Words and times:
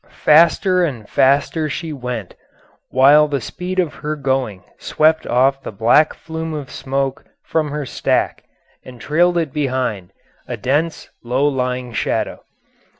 Faster 0.23 0.83
and 0.83 1.07
faster 1.07 1.69
she 1.69 1.93
went, 1.93 2.33
while 2.89 3.27
the 3.27 3.39
speed 3.39 3.77
of 3.77 3.93
her 3.93 4.15
going 4.15 4.63
swept 4.79 5.27
off 5.27 5.61
the 5.61 5.71
black 5.71 6.15
flume 6.15 6.55
of 6.55 6.71
smoke 6.71 7.23
from 7.43 7.69
her 7.69 7.85
stack 7.85 8.43
and 8.83 8.99
trailed 8.99 9.37
it 9.37 9.53
behind, 9.53 10.11
a 10.47 10.57
dense, 10.57 11.11
low 11.23 11.47
lying 11.47 11.93
shadow. 11.93 12.43